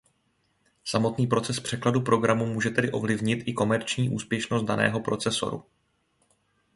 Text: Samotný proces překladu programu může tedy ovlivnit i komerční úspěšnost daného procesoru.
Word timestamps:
Samotný 0.85 1.27
proces 1.27 1.59
překladu 1.59 2.01
programu 2.01 2.45
může 2.45 2.69
tedy 2.69 2.91
ovlivnit 2.91 3.35
i 3.45 3.53
komerční 3.53 4.09
úspěšnost 4.09 4.63
daného 4.63 4.99
procesoru. 4.99 5.65